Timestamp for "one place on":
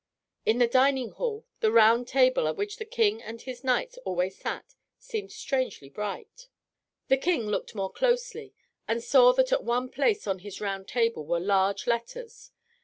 9.63-10.37